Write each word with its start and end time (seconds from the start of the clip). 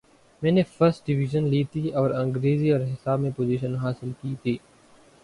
میں 0.41 0.51
نے 0.51 0.61
first 0.63 1.07
division 1.07 1.43
لی 1.43 1.63
تھی 1.63 1.89
اور 1.91 2.09
انگریزی 2.11 2.71
اور 2.71 2.81
حساب 2.81 3.19
میں 3.19 3.31
پوزیشن 3.37 3.75
حاصل 3.75 4.11
کی 4.21 4.35
تھی۔ 4.43 4.57